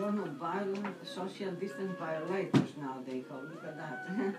[0.00, 3.42] coronavirus social distance violators now they oh, call.
[3.42, 4.08] Look at that.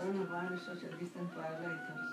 [0.00, 2.12] coronavirus social distance violators.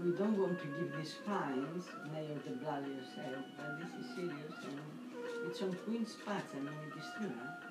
[0.00, 4.54] We don't want to give these fines, Mayor de Blasio said, but this is serious
[4.62, 7.67] and it's on Queen's Patch, I mean it is true.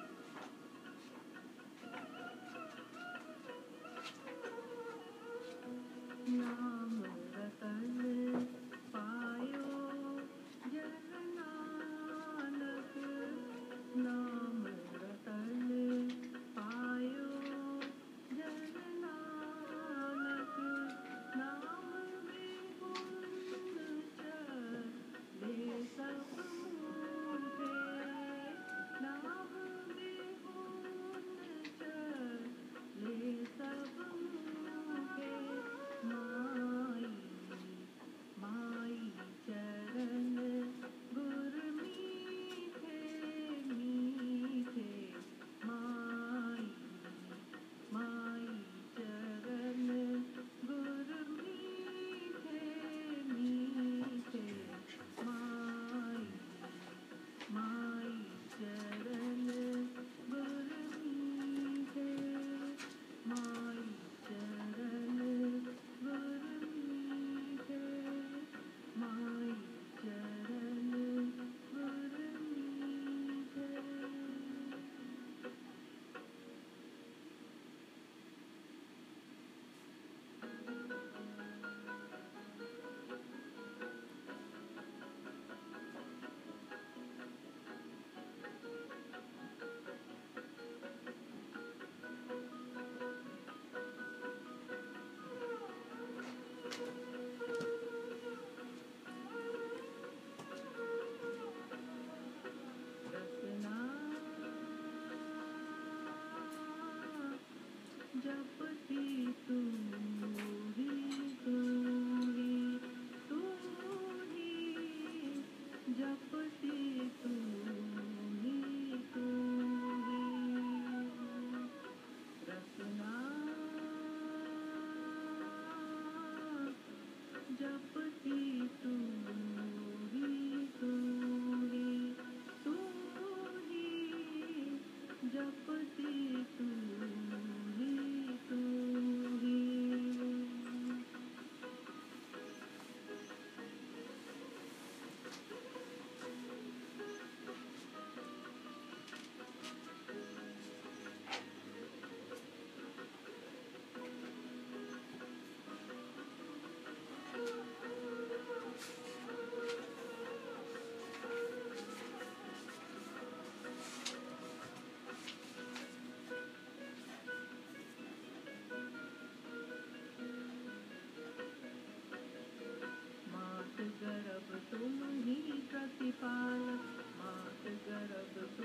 [175.87, 176.79] happy Balas,
[177.17, 177.71] Mother
[178.19, 178.56] of the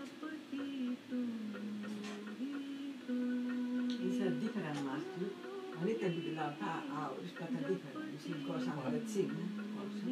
[0.00, 0.16] It's
[4.16, 4.80] a different.
[5.20, 5.34] Look,
[5.76, 8.08] a little bit like our uh, ours, uh, but a different.
[8.12, 9.36] You see, goes under the chin eh?
[9.76, 10.08] also.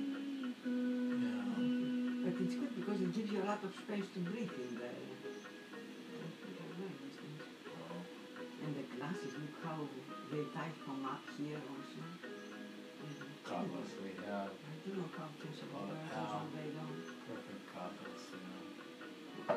[2.20, 5.00] But it's good because it gives you a lot of space to breathe in there.
[7.72, 8.04] Oh.
[9.64, 9.78] how
[10.30, 12.02] they type from up here also.
[13.48, 15.08] Goggles we have, I don't know
[15.56, 16.44] say Oh, how?
[16.52, 17.00] they don't.
[17.24, 18.24] perfect goggles,
[19.48, 19.54] you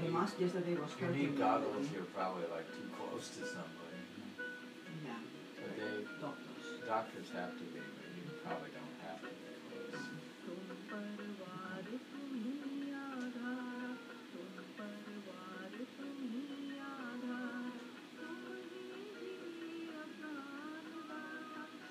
[0.00, 4.04] need, yesterday was You need goggles, you're probably like too close to somebody.
[5.04, 5.16] Yeah.
[5.56, 9.32] But they, doctors, doctors have to be, but you probably don't have to be
[9.88, 10.04] close.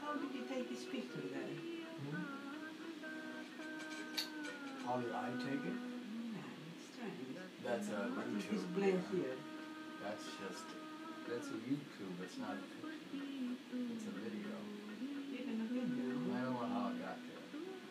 [0.01, 1.32] How did you take this picture?
[4.93, 5.73] How did I take it?
[5.73, 7.33] Yeah, it's strange.
[7.65, 8.61] That's a YouTube.
[8.77, 8.93] yeah.
[9.09, 9.33] here?
[10.05, 10.69] That's just,
[11.25, 13.17] that's a YouTube, it's not a picture.
[13.89, 14.53] It's a video.
[15.33, 16.13] Even a video.
[16.13, 17.41] I don't know how it got there.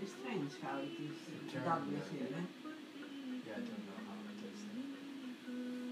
[0.01, 1.19] It's strange how it is
[1.51, 2.47] double the- here, eh?
[3.51, 5.83] Yeah, I don't know how it does that.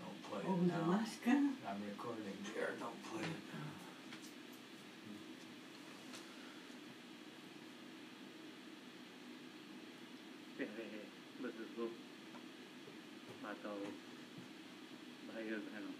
[0.00, 0.84] Don't play Oh, it the now.
[0.90, 1.20] mask.
[1.26, 1.30] eh?
[1.68, 3.42] I'm recording there, don't play it
[10.86, 11.06] प्यारे
[11.42, 11.86] बुज़ुर्गों
[13.42, 13.90] माताओं
[15.28, 15.94] भाइयों बहनों,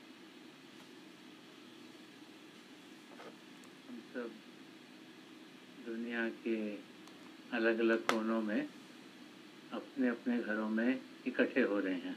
[3.86, 4.30] हम सब
[5.86, 6.56] दुनिया के
[7.52, 8.62] अलग अलग कोनों में
[9.72, 12.16] अपने अपने घरों में इकट्ठे हो रहे हैं।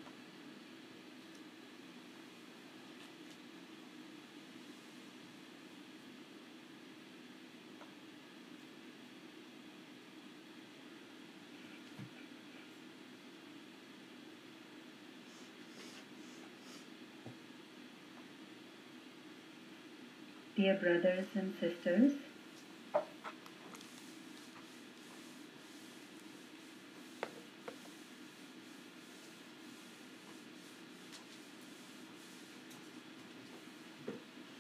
[20.60, 22.12] Dear brothers and sisters,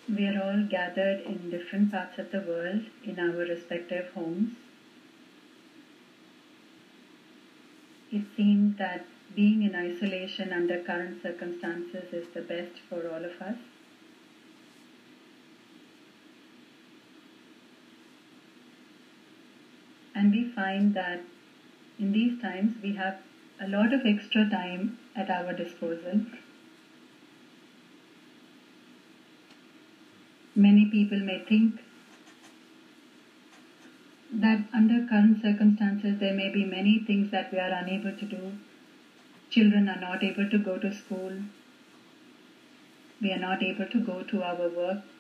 [0.07, 4.53] we are all gathered in different parts of the world in our respective homes.
[8.09, 9.05] It seems that
[9.35, 13.57] being in isolation under current circumstances is the best for all of us.
[20.19, 21.21] And we find that
[21.97, 23.19] in these times we have
[23.57, 26.23] a lot of extra time at our disposal.
[30.55, 31.79] Many people may think
[34.33, 38.57] that under current circumstances there may be many things that we are unable to do.
[39.49, 41.31] Children are not able to go to school.
[43.21, 45.18] We are not able to go to our work.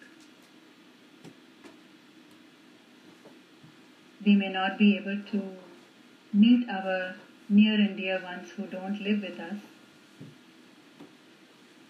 [4.29, 5.41] We may not be able to
[6.31, 7.15] meet our
[7.49, 9.57] near and dear ones who don't live with us.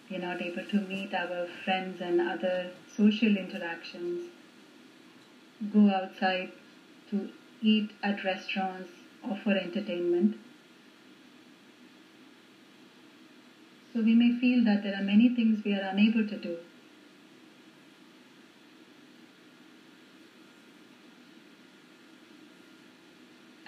[0.10, 4.30] We are not able to meet our friends and other social interactions,
[5.74, 6.52] go outside
[7.10, 7.30] to
[7.62, 8.92] eat at restaurants
[9.22, 10.38] or for entertainment.
[13.92, 16.58] So we may feel that there are many things we are unable to do.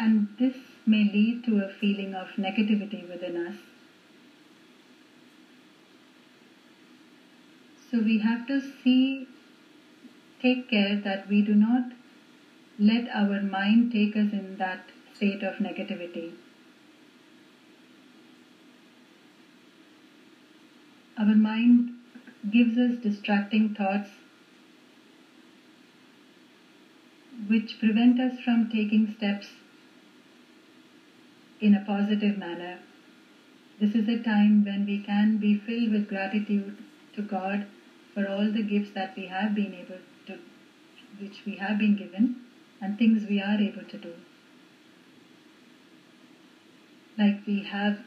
[0.03, 0.55] And this
[0.87, 3.55] may lead to a feeling of negativity within us.
[7.91, 9.27] So we have to see,
[10.41, 11.91] take care that we do not
[12.79, 16.33] let our mind take us in that state of negativity.
[21.15, 21.91] Our mind
[22.49, 24.09] gives us distracting thoughts
[27.47, 29.49] which prevent us from taking steps
[31.61, 32.79] in a positive manner.
[33.79, 36.77] This is a time when we can be filled with gratitude
[37.15, 37.65] to God
[38.13, 40.39] for all the gifts that we have been able to,
[41.19, 42.35] which we have been given,
[42.81, 44.13] and things we are able to do.
[47.17, 47.99] Like we have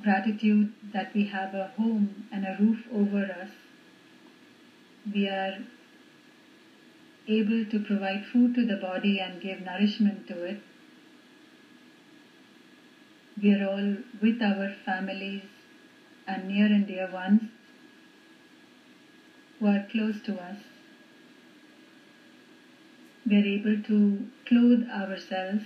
[0.00, 3.50] gratitude that we have a home and a roof over us.
[5.12, 5.58] We are
[7.26, 10.58] able to provide food to the body and give nourishment to it.
[13.40, 15.42] We are all with our families
[16.26, 17.42] and near and dear ones
[19.58, 20.56] who are close to us.
[23.26, 25.64] We are able to clothe ourselves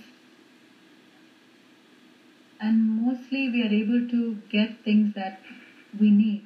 [2.59, 5.39] and mostly we are able to get things that
[5.99, 6.43] we need.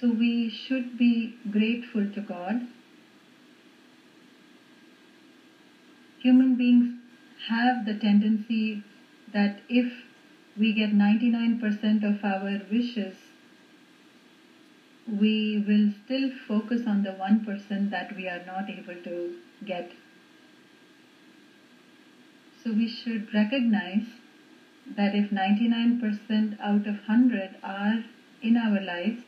[0.00, 2.66] So we should be grateful to God
[6.22, 6.88] human beings
[7.48, 8.82] have the tendency
[9.32, 9.92] that if
[10.58, 13.16] we get 99% of our wishes,
[15.06, 19.92] we will still focus on the 1% that we are not able to get.
[22.62, 24.06] So we should recognize
[24.96, 28.04] that if 99% out of 100 are
[28.42, 29.22] in our lives,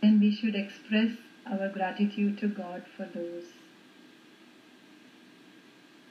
[0.00, 1.12] then we should express
[1.50, 3.57] our gratitude to God for those.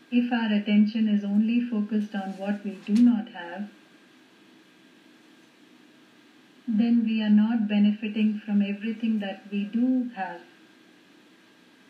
[0.09, 3.69] If our attention is only focused on what we do not have,
[6.67, 10.41] then we are not benefiting from everything that we do have.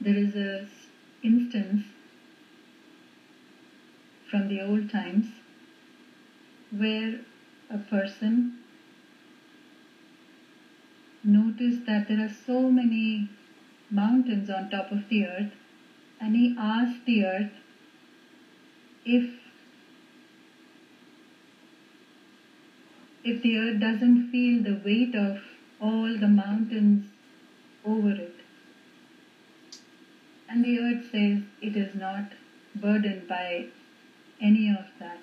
[0.01, 0.67] There is a
[1.23, 1.83] instance
[4.29, 5.27] from the old times
[6.71, 7.19] where
[7.69, 8.57] a person
[11.23, 13.29] noticed that there are so many
[13.89, 15.51] mountains on top of the earth
[16.19, 17.51] and he asked the earth
[19.15, 19.27] if
[23.23, 25.37] if the earth doesn't feel the weight of
[25.79, 27.05] all the mountains
[27.85, 28.35] over it.
[30.49, 32.33] And the earth says it is not
[32.75, 33.65] burdened by
[34.39, 35.19] any of that.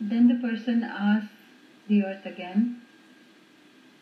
[0.00, 1.30] Then the person asks
[1.88, 2.83] the earth again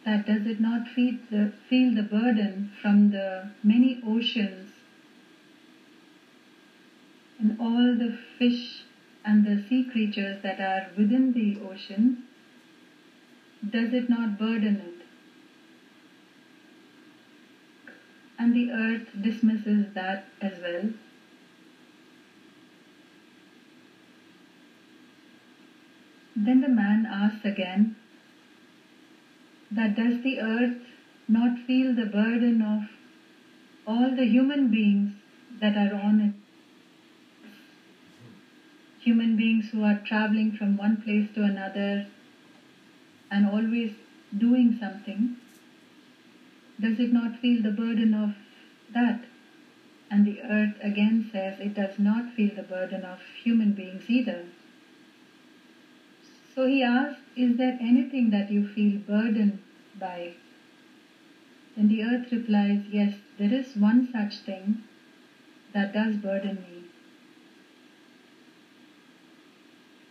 [0.04, 4.68] that does it not feel the, feel the burden from the many oceans
[7.38, 8.82] and all the fish
[9.24, 12.16] and the sea creatures that are within the ocean,
[13.70, 15.04] does it not burden it?
[18.38, 20.90] And the earth dismisses that as well.
[26.34, 27.92] Then the man asks again,
[29.74, 30.76] that does the earth
[31.28, 32.84] not feel the burden of
[33.86, 35.10] all the human beings
[35.60, 36.32] that are on it?
[39.00, 42.04] Human beings who are traveling from one place to another
[43.30, 43.92] and always
[44.36, 45.30] doing something.
[46.78, 48.34] Does it not feel the burden of
[48.92, 49.24] that?
[50.10, 54.44] And the earth again says it does not feel the burden of human beings either.
[56.54, 59.58] So he asks, Is there anything that you feel burdened
[59.98, 60.32] by?
[61.74, 64.82] And the earth replies, Yes, there is one such thing
[65.72, 66.84] that does burden me.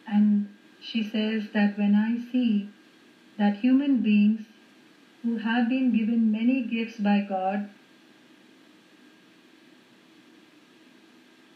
[0.08, 0.48] And
[0.80, 2.68] she says that when I see
[3.38, 4.42] that human beings
[5.22, 7.68] who have been given many gifts by God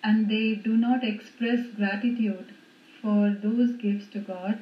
[0.03, 2.53] and they do not express gratitude
[3.01, 4.59] for those gifts to God,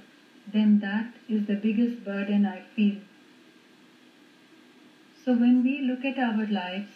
[0.51, 2.97] then that is the biggest burden I feel.
[5.23, 6.89] So when we look at our lives,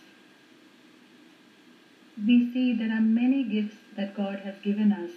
[2.25, 5.11] we see there are many gifts that God has given us.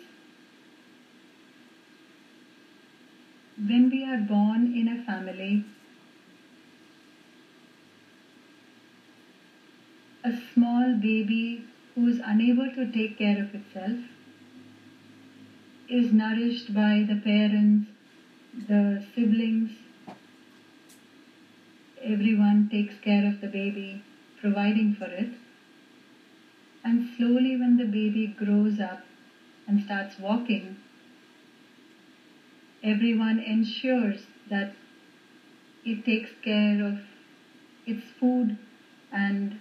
[3.67, 5.65] When we are born in a family,
[10.23, 13.99] a small baby who is unable to take care of itself
[15.89, 17.89] is nourished by the parents,
[18.53, 19.71] the siblings,
[22.03, 24.03] everyone takes care of the baby,
[24.41, 25.29] providing for it.
[26.83, 29.03] And slowly, when the baby grows up
[29.69, 30.77] and starts walking,
[32.83, 34.73] everyone ensures that
[35.85, 36.99] it takes care of
[37.87, 38.57] its food
[39.13, 39.59] and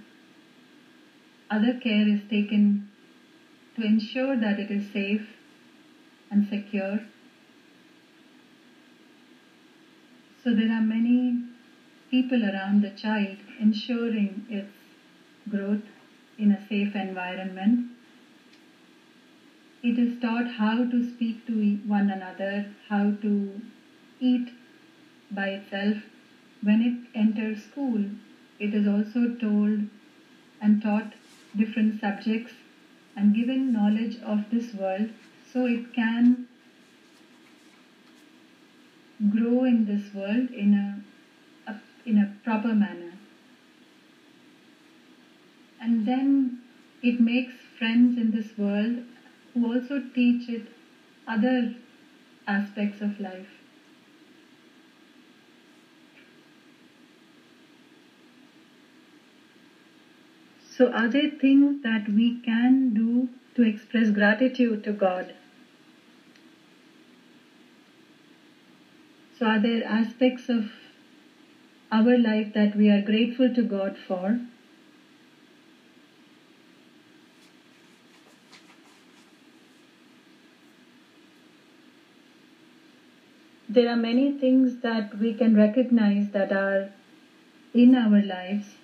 [1.50, 2.88] other care is taken
[3.76, 5.28] to ensure that it is safe
[6.32, 7.02] and secure.
[10.50, 11.44] So there are many
[12.10, 14.74] people around the child ensuring its
[15.48, 15.84] growth
[16.40, 17.92] in a safe environment.
[19.84, 23.62] It is taught how to speak to one another, how to
[24.20, 24.50] eat
[25.30, 25.98] by itself.
[26.62, 28.06] When it enters school,
[28.58, 29.82] it is also told
[30.60, 31.14] and taught
[31.56, 32.54] different subjects
[33.16, 35.10] and given knowledge of this world
[35.46, 36.48] so it can
[39.30, 41.00] grow in this world in a,
[41.72, 43.14] a in a proper manner
[45.82, 46.60] and then
[47.02, 49.04] it makes friends in this world
[49.54, 50.62] who also teach it
[51.28, 51.74] other
[52.48, 53.60] aspects of life
[60.62, 65.34] So, are there things that we can do to express gratitude to God?
[69.40, 70.70] So, are there aspects of
[71.92, 74.40] our life that we are grateful to God for.
[83.68, 86.90] There are many things that we can recognize that are
[87.74, 88.76] in our lives.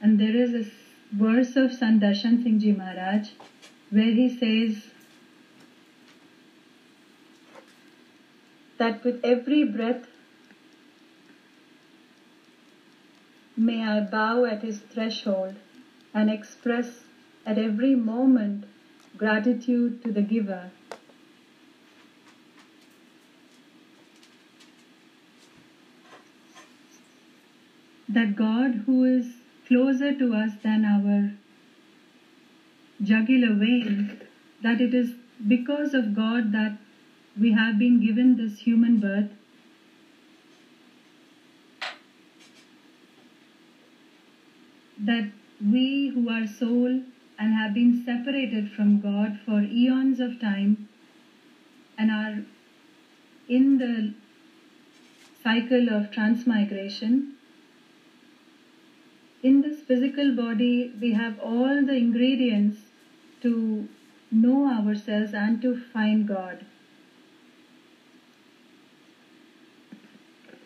[0.00, 0.64] And there is a
[1.16, 3.30] verse of Sant Darshan Singh Ji Maharaj
[3.90, 4.93] where he says
[8.78, 10.06] that with every breath
[13.56, 15.54] may I bow at his threshold
[16.12, 17.04] and express
[17.46, 18.64] at every moment
[19.16, 20.70] gratitude to the giver.
[28.08, 31.32] That God who is closer to us than our
[33.02, 34.18] jugular vein,
[34.62, 35.14] that it is
[35.46, 36.78] because of God that
[37.38, 39.30] we have been given this human birth.
[44.98, 47.02] That we who are soul
[47.38, 50.88] and have been separated from God for eons of time
[51.98, 52.44] and are
[53.48, 54.14] in the
[55.42, 57.34] cycle of transmigration.
[59.42, 62.78] In this physical body, we have all the ingredients
[63.42, 63.88] to
[64.30, 66.64] know ourselves and to find God.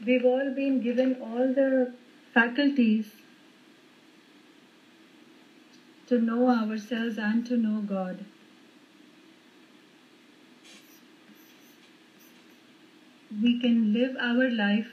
[0.08, 1.92] We've all been given all the
[2.32, 3.08] faculties
[6.06, 8.24] to know ourselves and to know God.
[13.42, 14.88] We can live our life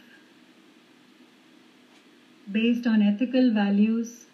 [2.51, 4.25] based on ethical values.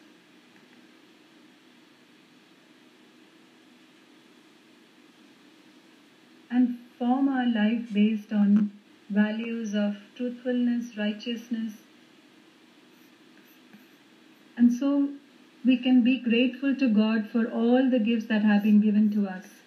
[6.50, 8.72] And form our life based on
[9.12, 11.84] values of truthfulness, righteousness.
[14.58, 15.10] And so
[15.66, 19.28] we can be grateful to God for all the gifts that have been given to
[19.28, 19.62] us.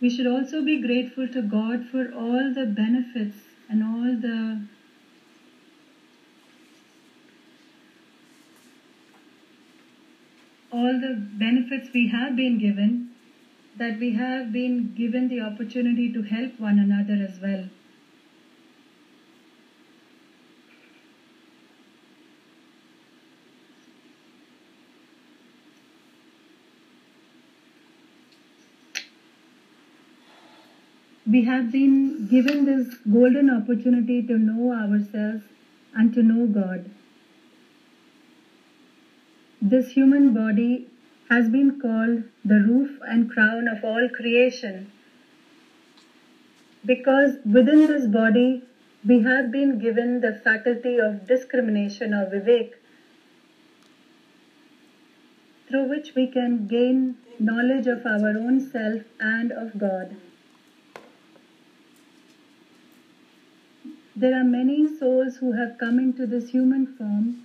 [0.00, 3.36] We should also be grateful to God for all the benefits
[3.68, 4.58] and all the
[10.72, 13.10] all the benefits we have been given
[13.76, 17.68] that we have been given the opportunity to help one another as well.
[31.26, 35.44] We have been given this golden opportunity to know ourselves
[35.94, 36.90] and to know God.
[39.62, 40.88] This human body
[41.28, 44.90] has been called the roof and crown of all creation
[46.86, 48.62] because within this body
[49.06, 52.72] we have been given the faculty of discrimination or vivek
[55.68, 60.16] through which we can gain knowledge of our own self and of God.
[64.16, 67.36] There are many souls who have come into this human form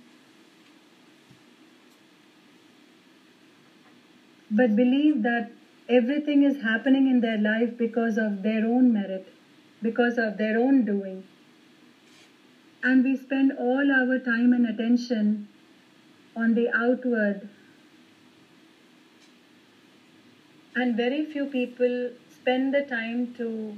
[4.50, 5.50] but believe that
[5.88, 9.26] everything is happening in their life because of their own merit,
[9.82, 11.24] because of their own doing.
[12.82, 15.48] And we spend all our time and attention
[16.36, 17.48] on the outward.
[20.76, 23.76] And very few people spend the time to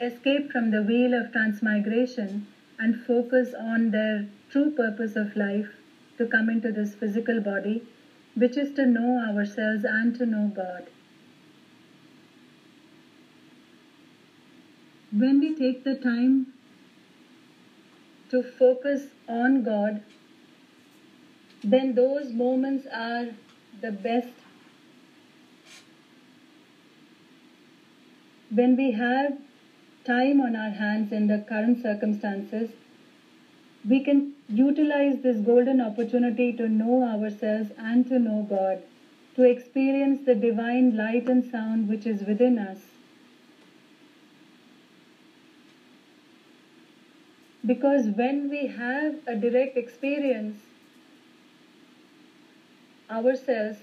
[0.00, 2.46] escape from the wheel of transmigration
[2.78, 5.68] and focus on their true purpose of life
[6.18, 7.82] to come into this physical body
[8.34, 10.84] which is to know ourselves and to know God.
[15.12, 16.52] When we take the time
[18.30, 20.00] to focus on God,
[21.64, 23.26] then those moments are
[23.80, 24.28] the best.
[28.50, 29.36] When we have
[30.04, 32.70] time on our hands in the current circumstances,
[33.88, 38.78] we can utilize this golden opportunity to know ourselves and to know God,
[39.36, 42.96] to experience the divine light and sound which is within us.
[47.64, 50.56] Because when we have a direct experience
[53.10, 53.78] ourselves,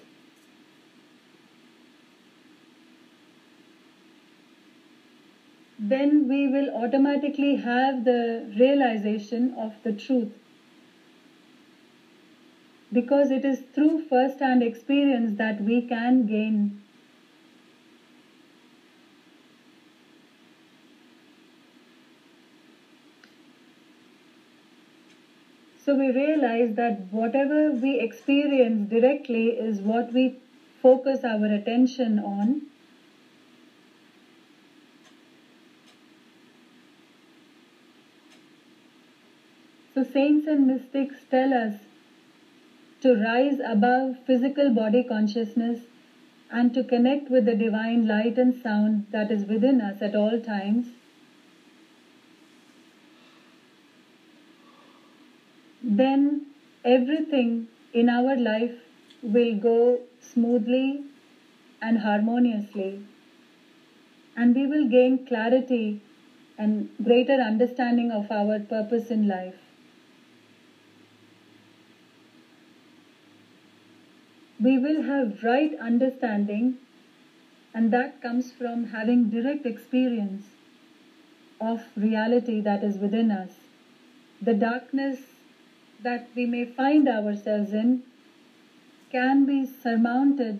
[5.79, 10.29] then we will automatically have the realization of the truth.
[12.91, 16.73] Because it is through first hand experience that we can gain.
[25.77, 30.35] So we realize that whatever we experience directly is what we
[30.81, 32.63] focus our attention on.
[39.97, 41.73] So saints and mystics tell us
[43.01, 45.79] to rise above physical body consciousness
[46.51, 50.39] and to connect with the divine light and sound that is within us at all
[50.39, 50.91] times.
[55.81, 56.45] Then
[56.85, 58.75] everything in our life
[59.23, 61.05] will go smoothly
[61.81, 63.01] and harmoniously,
[64.35, 66.01] and we will gain clarity
[66.55, 69.66] and greater understanding of our purpose in life.
[74.67, 76.65] We will have right understanding,
[77.73, 80.47] and that comes from having direct experience
[81.67, 83.53] of reality that is within us.
[84.41, 85.21] The darkness
[86.03, 88.01] that we may find ourselves in
[89.09, 90.59] can be surmounted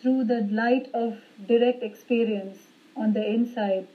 [0.00, 1.16] through the light of
[1.48, 3.86] direct experience on the inside.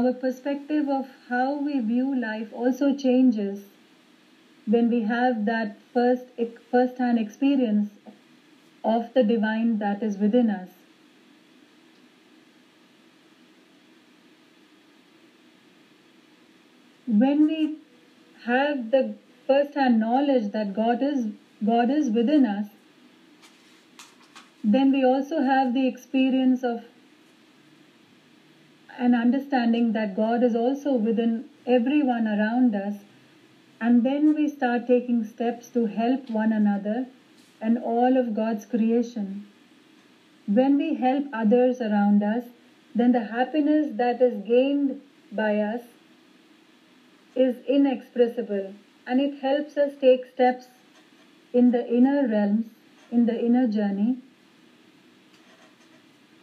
[0.00, 3.71] Our perspective of how we view life also changes
[4.66, 6.26] when we have that first
[6.70, 7.90] first hand experience
[8.84, 10.70] of the divine that is within us.
[17.06, 17.72] When we
[18.44, 19.12] have the
[19.46, 21.26] first hand knowledge that god is
[21.64, 22.70] god is within us
[24.64, 26.82] then we also have the experience of
[28.98, 33.04] an understanding that god is also within everyone around us
[33.86, 37.06] and then we start taking steps to help one another
[37.60, 39.44] and all of God's creation.
[40.46, 42.44] When we help others around us,
[42.94, 45.00] then the happiness that is gained
[45.32, 45.82] by us
[47.34, 48.72] is inexpressible
[49.04, 50.68] and it helps us take steps
[51.52, 52.66] in the inner realms,
[53.10, 54.16] in the inner journey.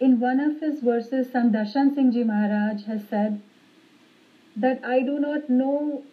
[0.02, 3.40] In one of his verses, Sant Darshan Singh Ji Maharaj has said
[4.58, 6.04] that I do not know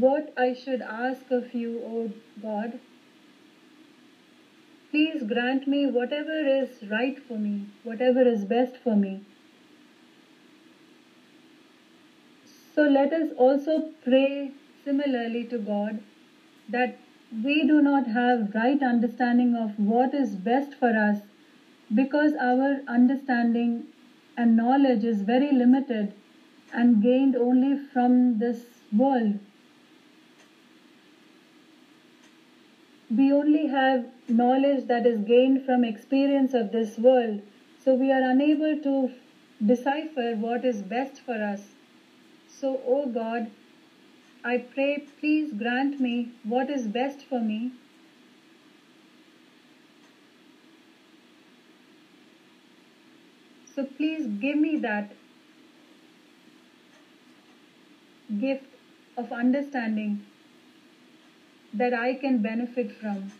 [0.00, 2.80] what I should ask of you, O God.
[4.90, 9.20] Please grant me whatever is right for me, whatever is best for me.
[12.74, 14.50] So let us also pray
[14.84, 16.00] similarly to God
[16.68, 16.96] that
[17.42, 21.22] we do not have right understanding of what is best for us
[21.94, 23.84] because our understanding
[24.36, 26.12] and knowledge is very limited
[26.72, 29.38] and gained only from this world.
[33.16, 37.40] We only have knowledge that is gained from experience of this world,
[37.84, 39.10] so we are unable to
[39.64, 41.74] decipher what is best for us.
[42.48, 43.50] So, O oh God,
[44.42, 47.72] I pray, please grant me what is best for me.
[53.74, 55.12] So, please give me that
[58.40, 58.66] gift
[59.16, 60.22] of understanding
[61.74, 63.32] that I can benefit from.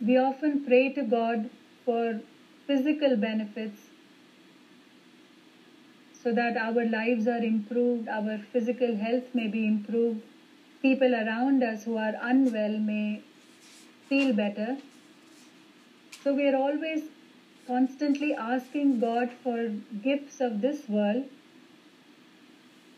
[0.00, 1.48] We often pray to God
[1.84, 2.20] for
[2.66, 3.80] physical benefits
[6.22, 10.20] so that our lives are improved, our physical health may be improved,
[10.80, 13.22] people around us who are unwell may
[14.08, 14.76] feel better.
[16.22, 17.04] So we are always
[17.66, 19.68] constantly asking God for
[20.02, 21.24] gifts of this world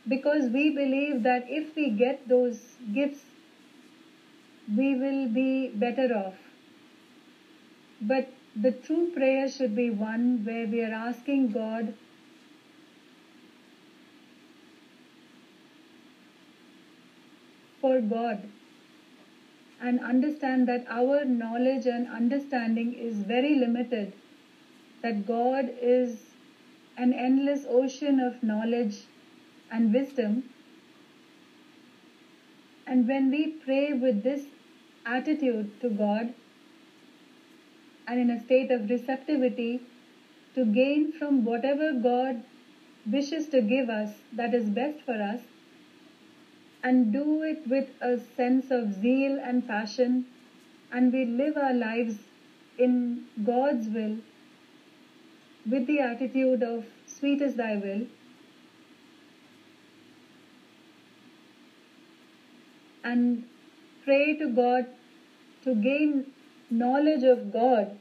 [0.09, 2.59] because we believe that if we get those
[2.93, 3.25] gifts
[4.69, 6.35] we will be better off.
[8.01, 11.95] But the true prayer should be one where we are asking God
[17.81, 18.49] for God
[19.81, 24.13] and understand that our knowledge and understanding is very limited,
[25.03, 26.17] that God is
[26.97, 29.03] an endless ocean of knowledge
[29.71, 30.45] and wisdom.
[32.87, 34.47] And when we pray with this
[35.07, 36.35] attitude to God
[38.07, 39.81] and in a state of receptivity
[40.55, 42.43] to gain from whatever God
[43.11, 45.41] wishes to give us that is best for us
[46.83, 50.25] and do it with a sense of zeal and passion
[50.93, 52.19] and we live our lives
[52.79, 54.17] in God's will
[55.71, 58.07] with the attitude of sweet is thy will.
[63.03, 63.45] And
[64.05, 64.87] pray to God
[65.65, 66.25] to gain
[66.71, 67.97] knowledge of God,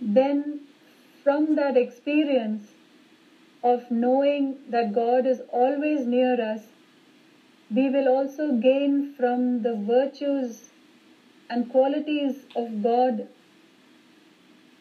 [0.00, 0.60] then
[1.22, 2.74] from that experience
[3.62, 6.66] of knowing that God is always near us
[7.70, 10.70] we will also gain from the virtues
[11.50, 13.26] and qualities of God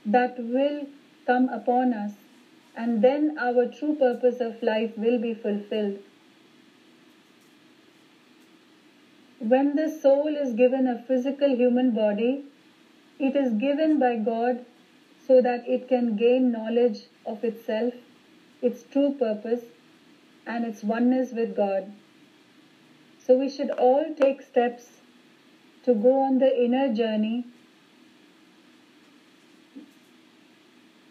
[0.05, 0.85] that will
[1.25, 2.13] come upon us,
[2.75, 5.97] and then our true purpose of life will be fulfilled.
[9.45, 12.45] When the soul is given a physical human body,
[13.19, 14.65] it is given by God
[15.27, 17.93] so that it can gain knowledge of itself,
[18.61, 19.65] its true purpose,
[20.47, 21.91] and its oneness with God.
[23.19, 25.01] So we should all take steps
[25.83, 27.45] to go on the inner journey.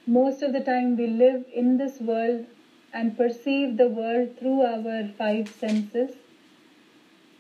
[0.07, 2.47] Most of the time, we live in this world
[2.95, 6.12] and perceive the world through our five senses,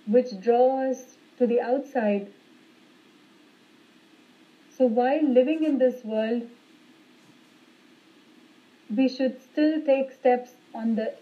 [0.06, 2.32] which draws to the outside.
[4.76, 6.48] So, while living in this world,
[8.94, 11.14] we should still take steps on the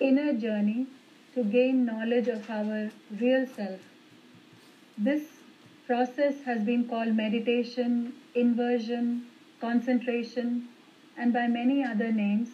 [0.00, 0.86] inner journey
[1.34, 3.80] to gain knowledge of our real self.
[4.98, 5.28] This
[5.86, 9.26] process has been called meditation, inversion,
[9.60, 10.68] concentration,
[11.16, 12.48] and by many other names.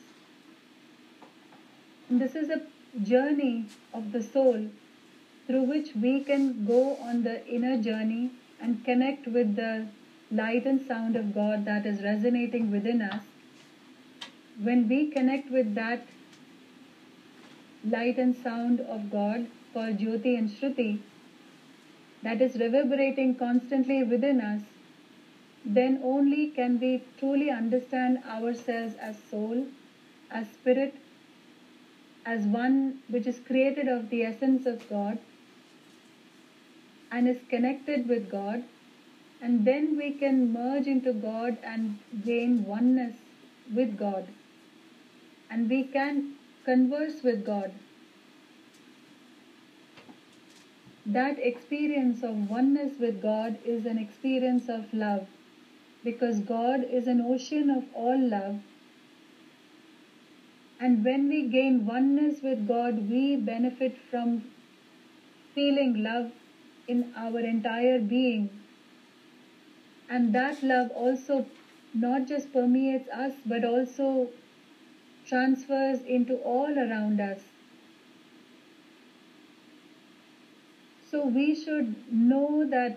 [2.09, 2.62] And this is a
[3.03, 4.69] journey of the soul
[5.46, 8.30] through which we can go on the inner journey
[8.61, 9.87] and connect with the
[10.30, 13.22] light and sound of God that is resonating within us.
[14.61, 16.06] When we connect with that
[17.85, 20.98] light and sound of God called Jyoti and Sruti
[22.22, 24.62] that is reverberating constantly within us,
[25.64, 29.66] then only can we truly understand ourselves as soul,
[30.30, 30.94] as spirit,
[32.24, 35.18] as one which is created of the essence of God
[37.16, 38.64] and is connected with God,
[39.40, 43.14] and then we can merge into God and gain oneness
[43.79, 44.29] with God,
[45.50, 46.35] and we can
[46.66, 47.72] converse with God.
[51.07, 55.26] That experience of oneness with God is an experience of love
[56.05, 58.57] because God is an ocean of all love.
[60.79, 64.42] And when we gain oneness with God, we benefit from
[65.55, 66.33] feeling love
[66.88, 68.51] in our entire being.
[70.09, 71.44] And that love also
[71.94, 74.31] not just permeates us but also
[75.27, 77.40] transfers into all around us.
[81.11, 82.96] So we should know that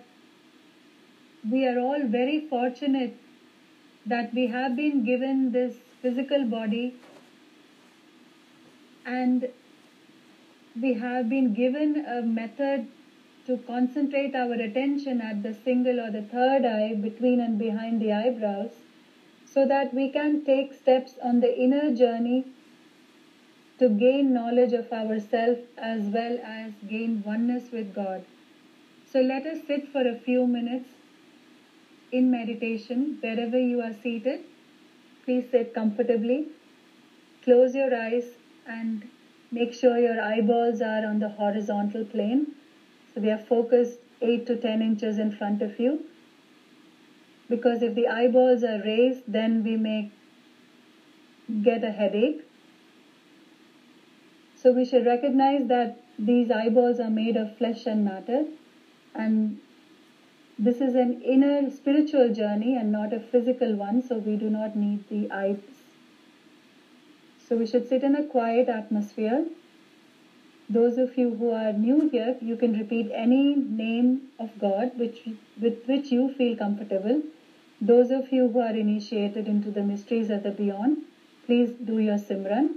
[1.49, 3.13] we are all very fortunate
[4.05, 6.93] that we have been given this physical body
[9.05, 9.47] and
[10.81, 12.87] we have been given a method
[13.45, 18.11] to concentrate our attention at the single or the third eye between and behind the
[18.11, 18.79] eyebrows
[19.45, 22.45] so that we can take steps on the inner journey
[23.79, 28.21] to gain knowledge of ourself as well as gain oneness with God.
[29.05, 30.89] So let us sit for a few minutes
[32.11, 34.41] in meditation wherever you are seated.
[35.23, 36.45] Please sit comfortably.
[37.43, 39.07] Close your eyes and
[39.51, 42.47] make sure your eyeballs are on the horizontal plane.
[43.13, 46.05] So they are focused 8 to 10 inches in front of you.
[47.49, 50.11] Because if the eyeballs are raised, then we may
[51.63, 52.45] get a headache.
[54.55, 58.45] So we should recognize that these eyeballs are made of flesh and matter,
[59.15, 59.59] and
[60.59, 64.75] this is an inner spiritual journey and not a physical one, so we do not
[64.75, 65.57] need the eyes.
[67.47, 69.45] So we should sit in a quiet atmosphere.
[70.71, 75.27] Those of you who are new here, you can repeat any name of God which,
[75.59, 77.23] with which you feel comfortable.
[77.81, 80.97] Those of you who are initiated into the mysteries of the beyond,
[81.47, 82.75] please do your Simran.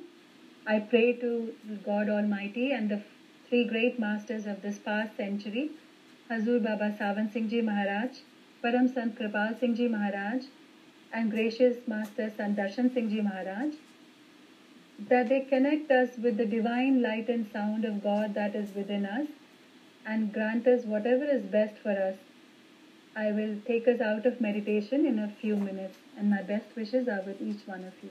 [0.66, 1.52] I pray to
[1.84, 3.00] God Almighty and the
[3.48, 5.70] three great masters of this past century,
[6.30, 8.20] Hazur Baba Sawan Singh Ji Maharaj,
[8.64, 10.44] Param Sant Kripal Singh Ji Maharaj,
[11.12, 13.74] and gracious Master Sant Darshan Singh Ji Maharaj,
[15.08, 19.06] that they connect us with the divine light and sound of God that is within
[19.06, 19.28] us
[20.04, 22.16] and grant us whatever is best for us.
[23.14, 27.08] I will take us out of meditation in a few minutes, and my best wishes
[27.08, 28.10] are with each one of you.